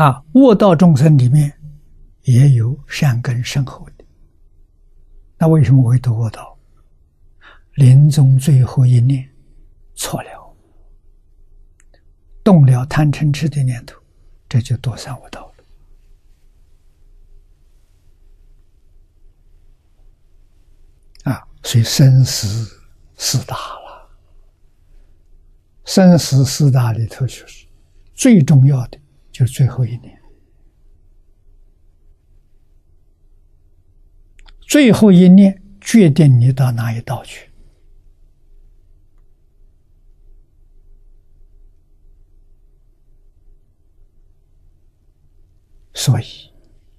[0.00, 1.52] 啊，卧道众生里面
[2.22, 4.04] 也有善根深厚的。
[5.36, 6.58] 那为什么会堕卧道？
[7.74, 9.28] 临终最后一念
[9.94, 10.56] 错了，
[12.42, 13.94] 动了贪嗔痴的念头，
[14.48, 15.52] 这就堕三恶道
[21.24, 21.30] 了。
[21.30, 22.74] 啊，所以生死
[23.18, 24.10] 四大了，
[25.84, 27.66] 生死四大里头就是
[28.14, 28.98] 最重要的。
[29.40, 30.20] 就最后一年，
[34.60, 37.48] 最后一年决定你到哪一道去。
[45.94, 46.52] 所以，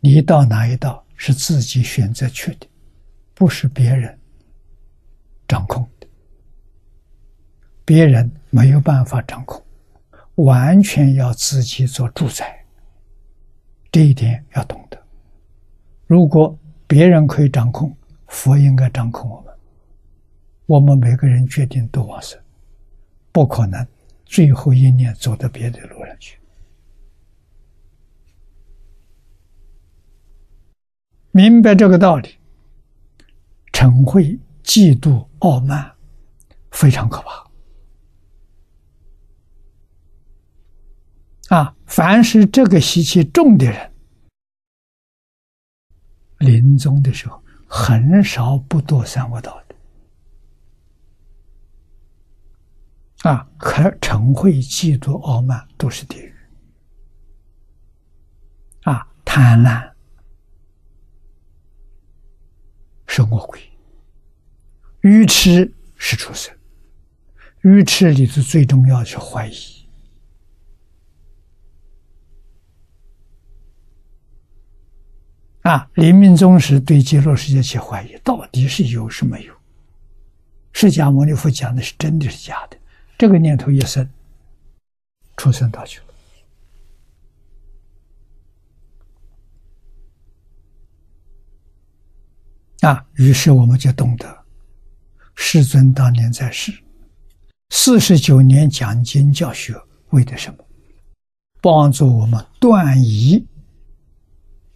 [0.00, 2.66] 你到哪一道是自己选择去的，
[3.34, 4.18] 不是别人
[5.46, 6.06] 掌控的，
[7.84, 9.62] 别人没有办法掌控。
[10.36, 12.64] 完全要自己做主宰，
[13.90, 14.98] 这一点要懂得。
[16.06, 17.94] 如果别人可以掌控，
[18.28, 19.54] 佛应该掌控我们。
[20.66, 22.40] 我们每个人决定都往生，
[23.30, 23.86] 不可能
[24.24, 26.38] 最后一念走到别的路上去。
[31.30, 32.28] 明白这个道理，
[33.72, 35.92] 嗔恚、嫉妒、傲慢，
[36.70, 37.51] 非常可怕。
[41.52, 43.92] 啊，凡是这个习气重的人，
[46.38, 49.74] 临终的时候很少不堕三恶道的。
[53.30, 56.34] 啊，可嗔恚、嫉妒、傲慢都是地狱。
[58.84, 59.92] 啊，贪婪
[63.06, 63.60] 是恶鬼，
[65.02, 66.56] 愚痴是畜生。
[67.60, 69.81] 愚痴里头最重要的是怀疑。
[75.62, 75.88] 啊！
[75.94, 79.54] 临命终时对极乐世界起怀疑，到底是有是没有？
[80.72, 82.76] 释迦牟尼佛讲的是真的是假的？
[83.16, 84.08] 这个念头一生，
[85.36, 86.06] 出生大去了。
[92.88, 93.06] 啊！
[93.14, 94.44] 于是我们就懂得，
[95.36, 96.72] 世尊当年在世
[97.70, 99.80] 四十九年讲经教学，
[100.10, 100.64] 为的什么？
[101.60, 103.46] 帮助我们断疑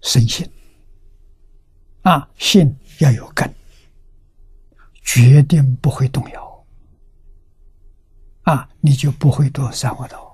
[0.00, 0.50] 生信。
[2.02, 3.52] 啊，信要有根，
[5.02, 6.64] 决定不会动摇。
[8.42, 10.29] 啊，你就不会堕三恶道。